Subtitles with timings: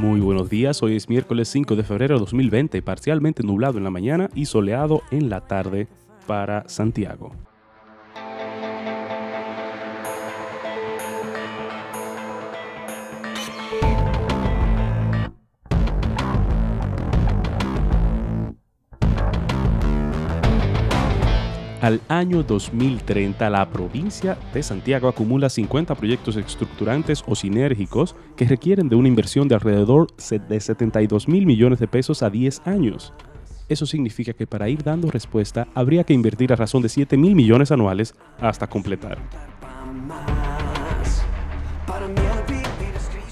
[0.00, 3.90] Muy buenos días, hoy es miércoles 5 de febrero de 2020, parcialmente nublado en la
[3.90, 5.88] mañana y soleado en la tarde
[6.26, 7.32] para Santiago.
[21.80, 28.90] Al año 2030, la provincia de Santiago acumula 50 proyectos estructurantes o sinérgicos que requieren
[28.90, 30.08] de una inversión de alrededor
[30.48, 33.14] de 72 mil millones de pesos a 10 años.
[33.70, 37.34] Eso significa que para ir dando respuesta habría que invertir a razón de 7 mil
[37.34, 39.16] millones anuales hasta completar.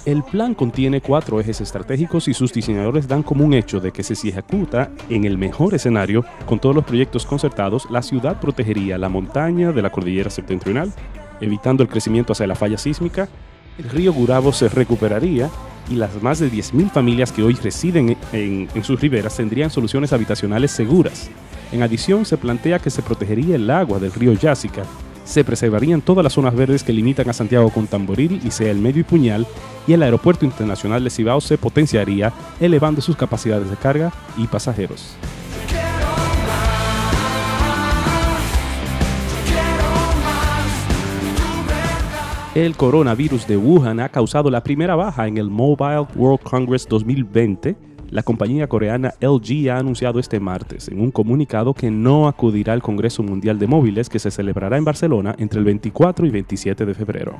[0.08, 4.02] El plan contiene cuatro ejes estratégicos y sus diseñadores dan como un hecho de que
[4.02, 8.96] si se ejecuta en el mejor escenario, con todos los proyectos concertados, la ciudad protegería
[8.96, 10.94] la montaña de la cordillera septentrional,
[11.42, 13.28] evitando el crecimiento hacia la falla sísmica,
[13.76, 15.50] el río Gurabo se recuperaría
[15.90, 20.14] y las más de 10.000 familias que hoy residen en, en sus riberas tendrían soluciones
[20.14, 21.28] habitacionales seguras.
[21.70, 24.84] En adición, se plantea que se protegería el agua del río Yásica
[25.28, 28.78] se preservarían todas las zonas verdes que limitan a Santiago con Tamboril, y sea el
[28.78, 29.46] Medio y Puñal,
[29.86, 35.14] y el Aeropuerto Internacional de Cibao se potenciaría, elevando sus capacidades de carga y pasajeros.
[42.54, 47.87] El coronavirus de Wuhan ha causado la primera baja en el Mobile World Congress 2020
[48.10, 52.82] la compañía coreana LG ha anunciado este martes en un comunicado que no acudirá al
[52.82, 56.94] Congreso Mundial de Móviles que se celebrará en Barcelona entre el 24 y 27 de
[56.94, 57.36] febrero.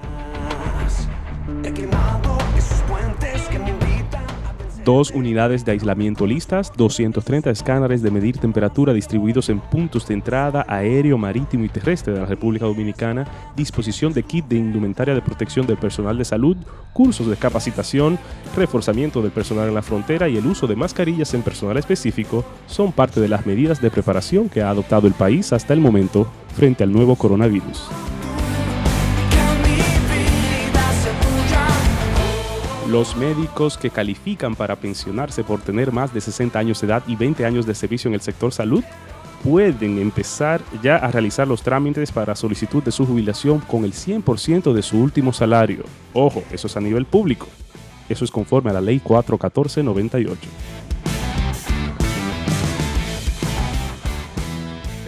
[4.89, 10.65] Dos unidades de aislamiento listas, 230 escáneres de medir temperatura distribuidos en puntos de entrada
[10.67, 15.67] aéreo, marítimo y terrestre de la República Dominicana, disposición de kit de indumentaria de protección
[15.67, 16.57] del personal de salud,
[16.95, 18.19] cursos de capacitación,
[18.57, 22.91] reforzamiento del personal en la frontera y el uso de mascarillas en personal específico son
[22.91, 26.27] parte de las medidas de preparación que ha adoptado el país hasta el momento
[26.57, 27.91] frente al nuevo coronavirus.
[32.89, 37.17] Los médicos que califican para pensionarse por tener más de 60 años de edad y
[37.17, 38.83] 20 años de servicio en el sector salud
[39.45, 44.73] pueden empezar ya a realizar los trámites para solicitud de su jubilación con el 100%
[44.73, 45.85] de su último salario.
[46.15, 47.47] Ojo, eso es a nivel público.
[48.09, 50.49] Eso es conforme a la ley 41498.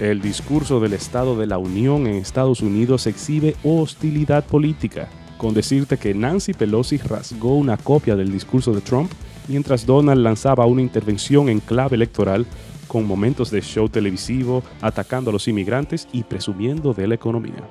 [0.03, 5.09] El discurso del Estado de la Unión en Estados Unidos exhibe hostilidad política
[5.41, 9.11] con decirte que Nancy Pelosi rasgó una copia del discurso de Trump
[9.49, 12.45] mientras Donald lanzaba una intervención en clave electoral
[12.87, 17.67] con momentos de show televisivo, atacando a los inmigrantes y presumiendo de la economía.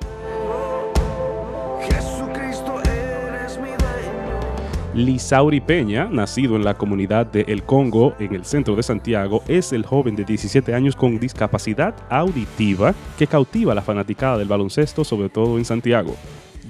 [4.92, 9.72] Lisauri Peña, nacido en la comunidad de El Congo, en el centro de Santiago, es
[9.72, 15.04] el joven de 17 años con discapacidad auditiva que cautiva a la fanaticada del baloncesto,
[15.04, 16.16] sobre todo en Santiago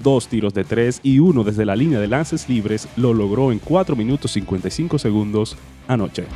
[0.02, 3.58] dos tiros de tres y uno desde la línea de lances libres, lo logró en
[3.58, 5.56] 4 minutos 55 segundos
[5.88, 6.26] anoche.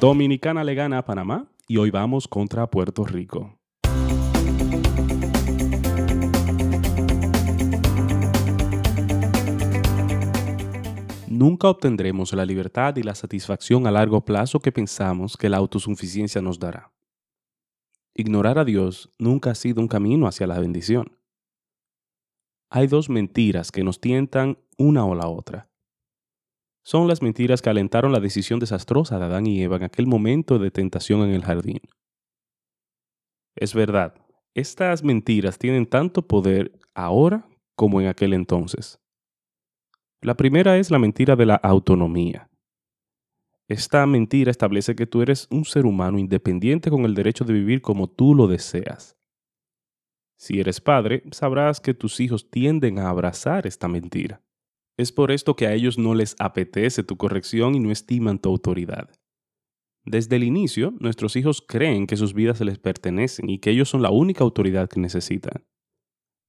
[0.00, 3.56] Dominicana le gana a Panamá y hoy vamos contra Puerto Rico.
[11.28, 16.40] Nunca obtendremos la libertad y la satisfacción a largo plazo que pensamos que la autosuficiencia
[16.40, 16.95] nos dará.
[18.18, 21.18] Ignorar a Dios nunca ha sido un camino hacia la bendición.
[22.70, 25.68] Hay dos mentiras que nos tientan una o la otra.
[26.82, 30.58] Son las mentiras que alentaron la decisión desastrosa de Adán y Eva en aquel momento
[30.58, 31.80] de tentación en el jardín.
[33.54, 34.14] Es verdad,
[34.54, 38.98] estas mentiras tienen tanto poder ahora como en aquel entonces.
[40.22, 42.48] La primera es la mentira de la autonomía.
[43.68, 47.82] Esta mentira establece que tú eres un ser humano independiente con el derecho de vivir
[47.82, 49.16] como tú lo deseas.
[50.38, 54.42] Si eres padre, sabrás que tus hijos tienden a abrazar esta mentira.
[54.96, 58.50] Es por esto que a ellos no les apetece tu corrección y no estiman tu
[58.50, 59.10] autoridad.
[60.04, 64.02] Desde el inicio, nuestros hijos creen que sus vidas les pertenecen y que ellos son
[64.02, 65.66] la única autoridad que necesitan.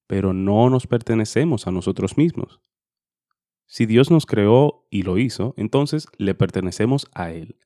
[0.08, 2.62] Pero no nos pertenecemos a nosotros mismos.
[3.68, 7.58] Si Dios nos creó y lo hizo, entonces le pertenecemos a Él.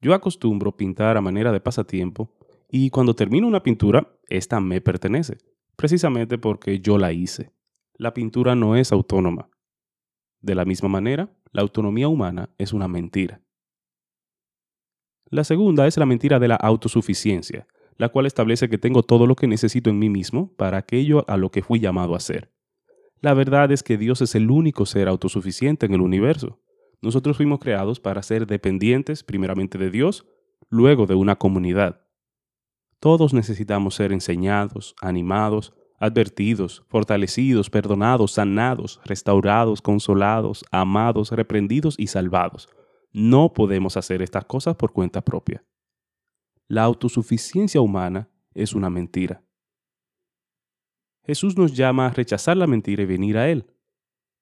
[0.00, 2.34] Yo acostumbro pintar a manera de pasatiempo
[2.70, 5.38] y cuando termino una pintura, esta me pertenece,
[5.76, 7.52] precisamente porque yo la hice.
[7.94, 9.50] La pintura no es autónoma.
[10.40, 13.42] De la misma manera, la autonomía humana es una mentira.
[15.28, 17.66] La segunda es la mentira de la autosuficiencia,
[17.96, 21.36] la cual establece que tengo todo lo que necesito en mí mismo para aquello a
[21.36, 22.55] lo que fui llamado a ser.
[23.20, 26.60] La verdad es que Dios es el único ser autosuficiente en el universo.
[27.00, 30.26] Nosotros fuimos creados para ser dependientes primeramente de Dios,
[30.68, 32.02] luego de una comunidad.
[33.00, 42.68] Todos necesitamos ser enseñados, animados, advertidos, fortalecidos, perdonados, sanados, restaurados, consolados, amados, reprendidos y salvados.
[43.12, 45.64] No podemos hacer estas cosas por cuenta propia.
[46.68, 49.45] La autosuficiencia humana es una mentira.
[51.26, 53.66] Jesús nos llama a rechazar la mentira y venir a Él.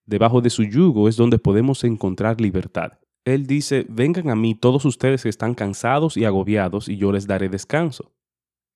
[0.07, 2.99] Debajo de su yugo es donde podemos encontrar libertad.
[3.25, 7.27] Él dice, vengan a mí todos ustedes que están cansados y agobiados y yo les
[7.27, 8.13] daré descanso.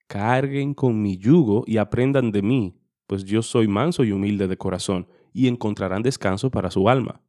[0.06, 4.56] Carguen con mi yugo y aprendan de mí, pues yo soy manso y humilde de
[4.56, 7.20] corazón, y encontrarán descanso para su alma.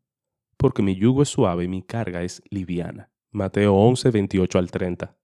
[0.56, 3.12] Porque mi yugo es suave y mi carga es liviana.
[3.32, 5.18] Mateo 11, 28 al 30.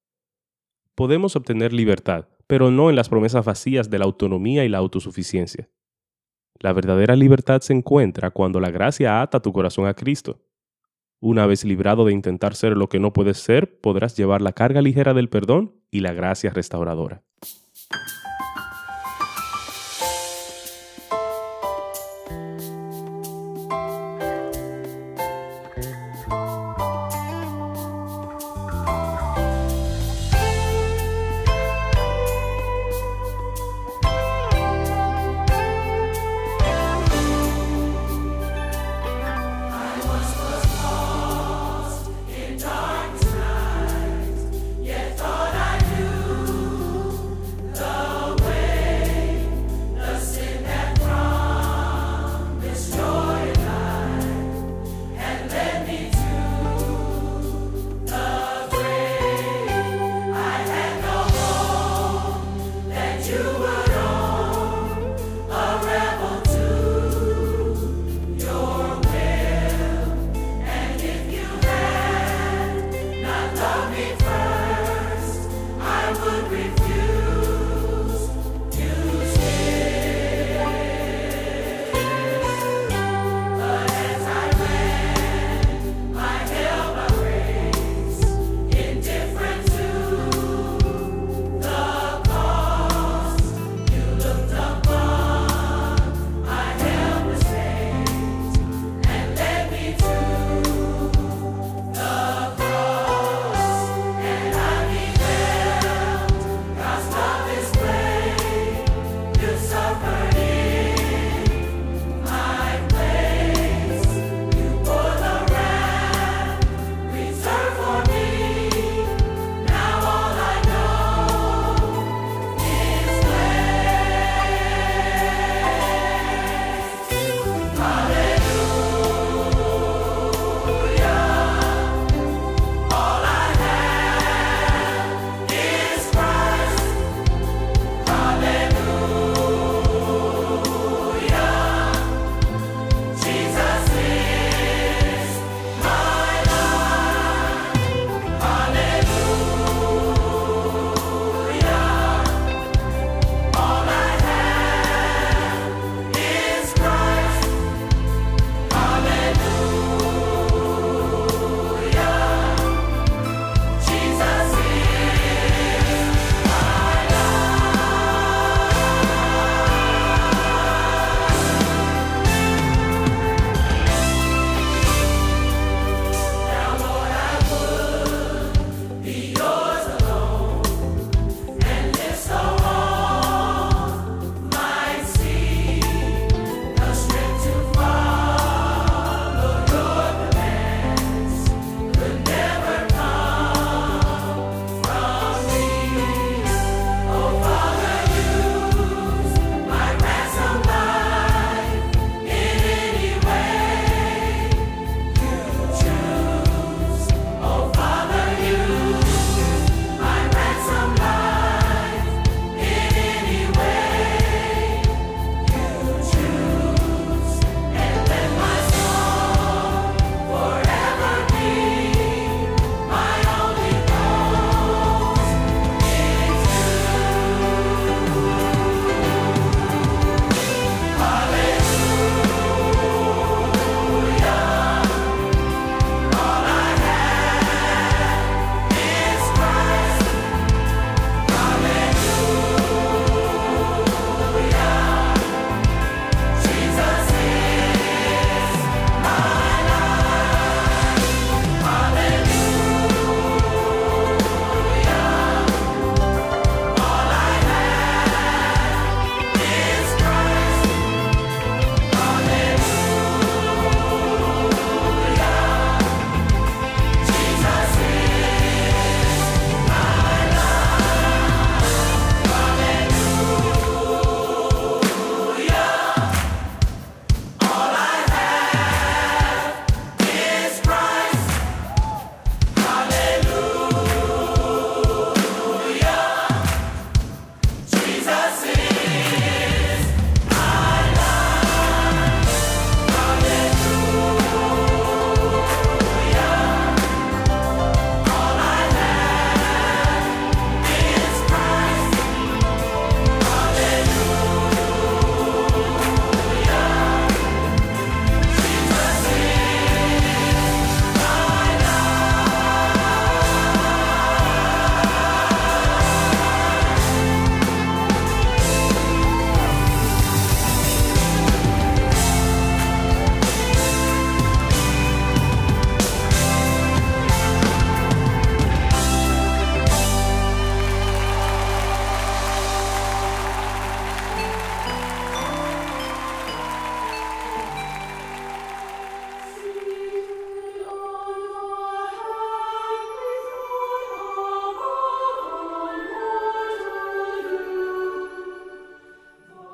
[0.96, 5.70] Podemos obtener libertad, pero no en las promesas vacías de la autonomía y la autosuficiencia.
[6.60, 10.42] La verdadera libertad se encuentra cuando la gracia ata tu corazón a Cristo.
[11.20, 14.82] Una vez librado de intentar ser lo que no puedes ser, podrás llevar la carga
[14.82, 17.24] ligera del perdón y la gracia restauradora.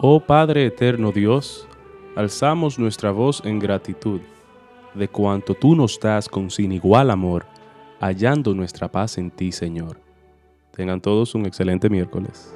[0.03, 1.67] Oh Padre eterno Dios,
[2.15, 4.19] alzamos nuestra voz en gratitud
[4.95, 7.45] de cuanto tú nos das con sin igual amor,
[7.99, 9.99] hallando nuestra paz en ti, Señor.
[10.75, 12.51] Tengan todos un excelente miércoles.